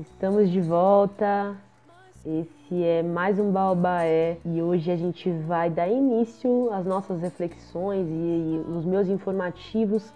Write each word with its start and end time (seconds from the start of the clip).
Estamos 0.00 0.48
de 0.50 0.62
volta. 0.62 1.54
Esse 2.24 2.82
é 2.82 3.02
mais 3.02 3.38
um 3.38 3.52
Baobaé 3.52 4.38
e 4.46 4.62
hoje 4.62 4.90
a 4.90 4.96
gente 4.96 5.30
vai 5.30 5.68
dar 5.68 5.88
início 5.88 6.72
às 6.72 6.86
nossas 6.86 7.20
reflexões 7.20 8.08
e, 8.08 8.10
e 8.10 8.64
os 8.66 8.86
meus 8.86 9.08
informativos 9.08 10.10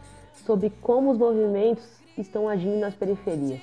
sobre 0.46 0.70
como 0.80 1.10
os 1.10 1.18
movimentos 1.18 1.84
estão 2.16 2.48
agindo 2.48 2.78
nas 2.80 2.94
periferias. 2.94 3.60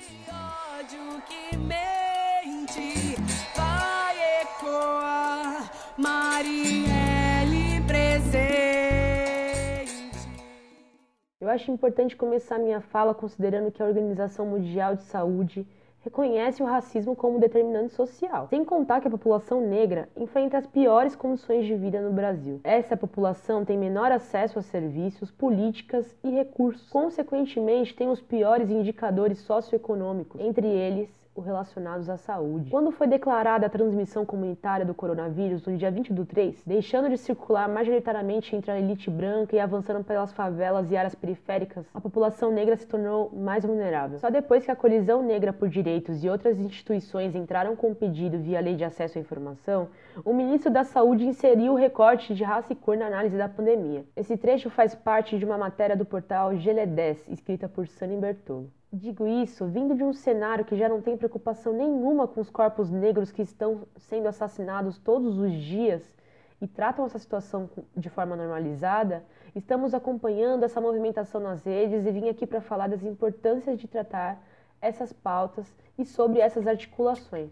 Eu 11.40 11.48
acho 11.48 11.72
importante 11.72 12.14
começar 12.14 12.58
minha 12.60 12.80
fala 12.80 13.12
considerando 13.12 13.72
que 13.72 13.82
a 13.82 13.86
Organização 13.86 14.46
Mundial 14.46 14.94
de 14.94 15.02
Saúde 15.02 15.66
reconhece 16.02 16.62
o 16.62 16.66
racismo 16.66 17.14
como 17.14 17.38
determinante 17.38 17.94
social, 17.94 18.48
sem 18.48 18.64
contar 18.64 19.00
que 19.00 19.08
a 19.08 19.10
população 19.10 19.60
negra 19.60 20.08
enfrenta 20.16 20.58
as 20.58 20.66
piores 20.66 21.14
condições 21.14 21.64
de 21.64 21.74
vida 21.74 22.00
no 22.00 22.12
Brasil. 22.12 22.60
Essa 22.64 22.96
população 22.96 23.64
tem 23.64 23.78
menor 23.78 24.10
acesso 24.10 24.58
a 24.58 24.62
serviços, 24.62 25.30
políticas 25.30 26.16
e 26.24 26.30
recursos, 26.30 26.88
consequentemente, 26.90 27.94
tem 27.94 28.08
os 28.08 28.20
piores 28.20 28.68
indicadores 28.70 29.38
socioeconômicos, 29.38 30.40
entre 30.40 30.66
eles 30.66 31.21
relacionados 31.40 32.08
à 32.10 32.16
saúde. 32.16 32.70
Quando 32.70 32.90
foi 32.90 33.06
declarada 33.06 33.66
a 33.66 33.70
transmissão 33.70 34.26
comunitária 34.26 34.84
do 34.84 34.94
coronavírus 34.94 35.64
no 35.66 35.76
dia 35.76 35.90
20 35.90 36.12
do 36.12 36.26
3, 36.26 36.62
deixando 36.66 37.08
de 37.08 37.16
circular 37.16 37.68
majoritariamente 37.68 38.54
entre 38.54 38.70
a 38.70 38.78
elite 38.78 39.08
branca 39.08 39.56
e 39.56 39.60
avançando 39.60 40.04
pelas 40.04 40.32
favelas 40.32 40.90
e 40.90 40.96
áreas 40.96 41.14
periféricas, 41.14 41.86
a 41.94 42.00
população 42.00 42.52
negra 42.52 42.76
se 42.76 42.86
tornou 42.86 43.30
mais 43.32 43.64
vulnerável. 43.64 44.18
Só 44.18 44.30
depois 44.30 44.64
que 44.64 44.70
a 44.70 44.76
Colisão 44.76 45.22
Negra 45.22 45.52
por 45.52 45.68
Direitos 45.68 46.22
e 46.22 46.28
outras 46.28 46.58
instituições 46.58 47.34
entraram 47.34 47.74
com 47.74 47.90
o 47.92 47.94
pedido 47.94 48.38
via 48.38 48.60
Lei 48.60 48.74
de 48.74 48.84
Acesso 48.84 49.18
à 49.18 49.20
Informação, 49.20 49.88
o 50.24 50.34
ministro 50.34 50.70
da 50.70 50.84
Saúde 50.84 51.24
inseriu 51.24 51.72
o 51.72 51.76
recorte 51.76 52.34
de 52.34 52.44
raça 52.44 52.72
e 52.72 52.76
cor 52.76 52.96
na 52.96 53.06
análise 53.06 53.36
da 53.36 53.48
pandemia. 53.48 54.04
Esse 54.14 54.36
trecho 54.36 54.68
faz 54.68 54.94
parte 54.94 55.38
de 55.38 55.44
uma 55.44 55.56
matéria 55.56 55.96
do 55.96 56.04
portal 56.04 56.56
Geledés, 56.56 57.26
escrita 57.28 57.68
por 57.68 57.86
Sunny 57.86 58.16
Bertolo. 58.16 58.70
Digo 58.94 59.26
isso 59.26 59.64
vindo 59.64 59.94
de 59.94 60.04
um 60.04 60.12
cenário 60.12 60.66
que 60.66 60.76
já 60.76 60.86
não 60.86 61.00
tem 61.00 61.16
preocupação 61.16 61.72
nenhuma 61.72 62.28
com 62.28 62.42
os 62.42 62.50
corpos 62.50 62.90
negros 62.90 63.32
que 63.32 63.40
estão 63.40 63.86
sendo 63.96 64.28
assassinados 64.28 64.98
todos 64.98 65.38
os 65.38 65.50
dias 65.50 66.14
e 66.60 66.68
tratam 66.68 67.06
essa 67.06 67.18
situação 67.18 67.70
de 67.96 68.10
forma 68.10 68.36
normalizada, 68.36 69.24
estamos 69.54 69.94
acompanhando 69.94 70.64
essa 70.64 70.78
movimentação 70.78 71.40
nas 71.40 71.64
redes 71.64 72.04
e 72.04 72.12
vim 72.12 72.28
aqui 72.28 72.46
para 72.46 72.60
falar 72.60 72.86
das 72.86 73.02
importâncias 73.02 73.78
de 73.78 73.88
tratar 73.88 74.38
essas 74.78 75.10
pautas 75.10 75.74
e 75.96 76.04
sobre 76.04 76.40
essas 76.40 76.66
articulações. 76.66 77.50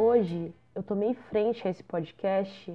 Hoje 0.00 0.54
eu 0.76 0.82
tomei 0.84 1.12
frente 1.12 1.66
a 1.66 1.70
esse 1.72 1.82
podcast 1.82 2.72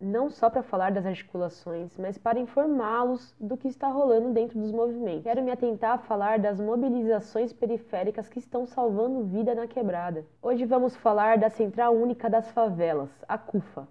não 0.00 0.28
só 0.28 0.50
para 0.50 0.60
falar 0.60 0.90
das 0.90 1.06
articulações, 1.06 1.96
mas 1.96 2.18
para 2.18 2.40
informá-los 2.40 3.32
do 3.38 3.56
que 3.56 3.68
está 3.68 3.86
rolando 3.86 4.32
dentro 4.32 4.58
dos 4.58 4.72
movimentos. 4.72 5.22
Quero 5.22 5.40
me 5.40 5.52
atentar 5.52 5.92
a 5.92 5.98
falar 5.98 6.40
das 6.40 6.60
mobilizações 6.60 7.52
periféricas 7.52 8.28
que 8.28 8.40
estão 8.40 8.66
salvando 8.66 9.22
vida 9.22 9.54
na 9.54 9.68
quebrada. 9.68 10.26
Hoje 10.42 10.64
vamos 10.64 10.96
falar 10.96 11.38
da 11.38 11.48
Central 11.48 11.94
Única 11.94 12.28
das 12.28 12.50
Favelas, 12.50 13.10
a 13.28 13.38
CUFA. 13.38 13.86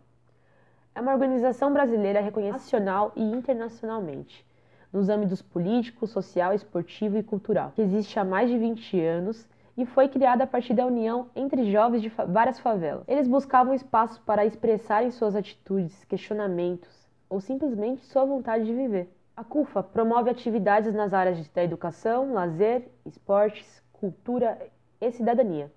É 0.94 1.00
uma 1.00 1.14
organização 1.14 1.72
brasileira 1.72 2.20
reconhecida 2.20 2.58
nacional 2.58 3.14
e 3.16 3.24
internacionalmente, 3.24 4.46
nos 4.92 5.08
âmbitos 5.08 5.42
político, 5.42 6.06
social, 6.06 6.54
esportivo 6.54 7.18
e 7.18 7.24
cultural, 7.24 7.72
que 7.74 7.82
existe 7.82 8.20
há 8.20 8.26
mais 8.26 8.50
de 8.50 8.58
20 8.58 9.00
anos 9.00 9.48
e 9.78 9.86
foi 9.86 10.08
criada 10.08 10.46
a 10.46 10.48
partir 10.48 10.74
da 10.74 10.86
união 10.86 11.30
entre 11.36 11.72
jovens 11.72 12.02
de 12.02 12.10
várias 12.10 12.60
favelas. 12.60 13.04
Eles 13.08 13.28
buscavam 13.28 13.74
espaços 13.74 14.18
para 14.20 14.46
expressarem 14.46 15.12
suas 15.12 15.36
atitudes, 15.36 16.06
questionamentos 16.06 17.06
ou 17.30 17.42
simplesmente 17.42 18.06
sua 18.06 18.26
vontade 18.26 18.66
de 18.66 18.74
viver. 18.74 19.10
A 19.36 19.44
CUFA 19.44 19.84
promove 19.84 20.30
atividades 20.30 20.94
nas 20.94 21.14
áreas 21.14 21.46
da 21.50 21.64
educação, 21.64 22.34
lazer, 22.34 22.90
esportes, 23.06 23.84
cultura 23.92 24.58
e 25.02 25.12
cidadania, 25.12 25.70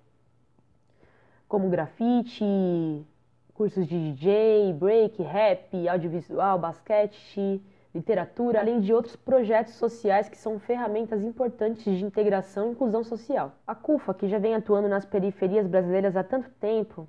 como 1.47 1.69
grafite, 1.69 3.05
cursos 3.53 3.85
de 3.85 4.13
DJ, 4.13 4.71
break, 4.73 5.21
rap, 5.21 5.89
audiovisual, 5.89 6.57
basquete, 6.57 7.61
literatura, 7.93 8.59
além 8.59 8.79
de 8.79 8.93
outros 8.93 9.15
projetos 9.15 9.73
sociais 9.73 10.29
que 10.29 10.37
são 10.37 10.59
ferramentas 10.59 11.23
importantes 11.23 11.83
de 11.83 12.03
integração 12.03 12.67
e 12.67 12.71
inclusão 12.71 13.03
social. 13.03 13.53
A 13.65 13.73
CUFA, 13.73 14.13
que 14.13 14.27
já 14.27 14.37
vem 14.37 14.55
atuando 14.55 14.87
nas 14.87 15.05
periferias 15.05 15.67
brasileiras 15.67 16.15
há 16.15 16.23
tanto 16.23 16.49
tempo, 16.59 17.07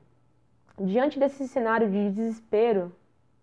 diante 0.78 1.18
desse 1.18 1.46
cenário 1.46 1.91
de 1.91 2.10
desespero, 2.10 2.92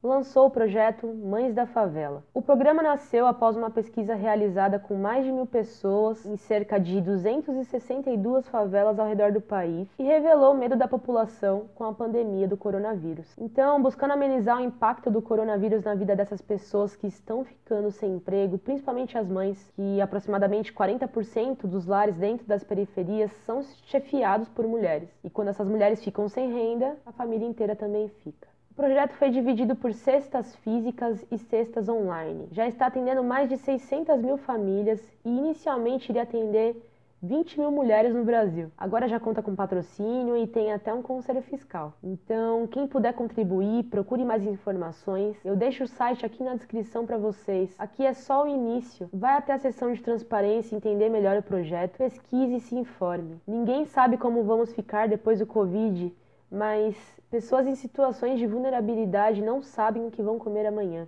lançou 0.04 0.46
o 0.46 0.52
projeto 0.52 1.08
Mães 1.08 1.54
da 1.54 1.66
Favela. 1.66 2.24
O 2.34 2.42
programa 2.42 2.84
nasceu 2.84 3.26
após 3.26 3.58
uma 3.58 3.70
pesquisa 3.70 4.16
realizada 4.16 4.78
com 4.78 4.96
mais 4.96 5.26
de 5.26 5.32
mil 5.32 5.46
pessoas 5.46 6.26
em 6.26 6.38
cerca 6.38 6.80
de 6.80 7.02
262 7.02 8.48
favelas 8.48 9.00
ao 9.00 9.08
redor 9.08 9.32
do 9.32 9.42
país 9.42 9.88
e 9.98 10.04
revelou 10.04 10.54
o 10.54 10.58
medo 10.58 10.76
da 10.76 10.88
população 10.88 11.66
com 11.76 11.84
a 11.84 11.94
pandemia 11.94 12.48
do 12.48 12.56
coronavírus. 12.56 13.36
Então, 13.38 13.82
buscando 13.82 14.12
amenizar 14.12 14.58
o 14.58 14.64
impacto 14.64 15.10
do 15.10 15.22
coronavírus 15.22 15.84
na 15.84 15.96
vida 15.96 16.16
dessas 16.16 16.42
pessoas 16.42 16.96
que 16.96 17.08
estão 17.08 17.44
ficando 17.44 17.92
sem 17.92 18.16
emprego, 18.16 18.58
principalmente 18.58 19.18
as 19.18 19.28
mães, 19.28 19.72
que 19.76 20.00
aproximadamente 20.00 20.72
40% 20.74 21.66
dos 21.66 21.86
lares 21.86 22.16
dentro 22.16 22.46
das 22.46 22.64
periferias 22.64 23.32
são 23.46 23.62
chefiados 23.88 24.48
por 24.50 24.68
mulheres. 24.68 25.10
E 25.24 25.30
quando 25.30 25.50
essas 25.50 25.68
mulheres 25.68 26.04
ficam 26.04 26.30
sem 26.30 26.52
renda, 26.54 26.96
a 27.06 27.12
família 27.12 27.48
inteira 27.48 27.76
também 27.76 28.08
fica. 28.08 28.57
O 28.78 28.80
projeto 28.80 29.14
foi 29.14 29.32
dividido 29.32 29.76
por 29.76 29.92
cestas 29.92 30.56
físicas 30.58 31.26
e 31.32 31.40
cestas 31.40 31.90
online. 31.90 32.48
Já 32.52 32.68
está 32.68 32.86
atendendo 32.86 33.24
mais 33.24 33.50
de 33.50 33.58
600 33.58 34.22
mil 34.22 34.38
famílias 34.38 35.02
e 35.26 35.30
inicialmente 35.30 36.12
iria 36.12 36.22
atender 36.22 36.80
20 37.20 37.60
mil 37.60 37.72
mulheres 37.72 38.14
no 38.14 38.24
Brasil. 38.24 38.72
Agora 38.78 39.08
já 39.08 39.20
conta 39.20 39.42
com 39.42 39.56
patrocínio 39.56 40.38
e 40.38 40.46
tem 40.46 40.72
até 40.72 40.94
um 40.94 41.02
conselho 41.02 41.42
fiscal. 41.42 41.96
Então, 42.04 42.68
quem 42.68 42.86
puder 42.86 43.14
contribuir, 43.14 43.86
procure 43.86 44.24
mais 44.24 44.46
informações. 44.46 45.36
Eu 45.44 45.56
deixo 45.56 45.86
o 45.86 45.88
site 45.88 46.24
aqui 46.24 46.44
na 46.44 46.54
descrição 46.54 47.04
para 47.04 47.18
vocês. 47.18 47.74
Aqui 47.80 48.06
é 48.06 48.14
só 48.14 48.44
o 48.44 48.48
início. 48.48 49.10
Vai 49.12 49.38
até 49.38 49.54
a 49.54 49.58
seção 49.58 49.92
de 49.92 50.04
transparência 50.04 50.76
entender 50.76 51.10
melhor 51.10 51.40
o 51.40 51.42
projeto. 51.42 51.98
Pesquise 51.98 52.58
e 52.58 52.60
se 52.60 52.76
informe. 52.76 53.42
Ninguém 53.48 53.86
sabe 53.86 54.18
como 54.18 54.44
vamos 54.44 54.72
ficar 54.72 55.08
depois 55.08 55.40
do 55.40 55.48
Covid 55.48 56.14
mas 56.52 56.96
pessoas 57.30 57.68
em 57.68 57.76
situações 57.76 58.40
de 58.40 58.48
vulnerabilidade 58.48 59.42
não 59.42 59.62
sabem 59.62 60.08
o 60.08 60.12
que 60.12 60.24
vão 60.24 60.40
comer 60.40 60.66
amanhã. 60.66 61.08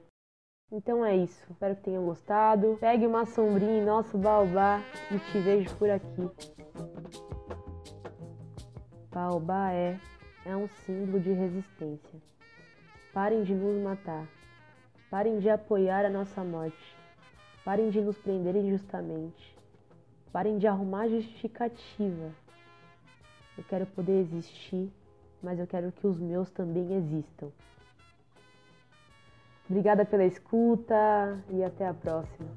Então 0.72 1.03
é 1.03 1.16
isso. 1.16 1.44
Espero 1.50 1.75
que 1.75 1.83
tenham 1.83 2.05
gostado. 2.05 2.77
Pegue 2.79 3.07
uma 3.07 3.25
sombrinha 3.25 3.79
em 3.79 3.85
nosso 3.85 4.17
baobá 4.17 4.81
e 5.11 5.17
te 5.31 5.39
vejo 5.39 5.75
por 5.78 5.89
aqui. 5.89 6.29
Baobá 9.11 9.72
é, 9.72 9.99
é 10.45 10.55
um 10.55 10.67
símbolo 10.67 11.19
de 11.19 11.31
resistência. 11.31 12.22
Parem 13.11 13.44
de 13.44 13.55
nos 13.55 13.81
matar. 13.81 14.28
Parem 15.09 15.39
de 15.39 15.49
apoiar 15.49 16.05
a 16.05 16.09
nossa 16.09 16.44
morte. 16.44 16.95
Parem 17.66 17.89
de 17.89 17.99
nos 17.99 18.17
prender 18.19 18.55
injustamente. 18.55 19.57
Parem 20.31 20.59
de 20.59 20.67
arrumar 20.67 21.07
justificativa. 21.07 22.31
Eu 23.58 23.64
quero 23.64 23.87
poder 23.87 24.22
existir 24.22 24.91
mas 25.41 25.59
eu 25.59 25.68
quero 25.68 25.91
que 25.91 26.06
os 26.06 26.20
meus 26.20 26.50
também 26.50 26.94
existam. 26.94 27.50
Obrigada 29.70 30.03
pela 30.03 30.26
escuta 30.26 31.44
e 31.50 31.64
até 31.64 31.88
a 31.88 31.94
próxima. 31.94 32.50